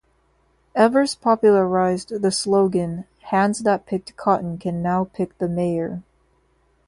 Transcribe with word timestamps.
Evers 0.73 1.13
popularized 1.13 2.23
the 2.23 2.31
slogan, 2.31 3.05
Hands 3.19 3.59
that 3.59 3.85
picked 3.85 4.17
cotton 4.17 4.57
can 4.57 4.81
now 4.81 5.03
pick 5.03 5.37
the 5.37 5.47
mayor. 5.47 6.01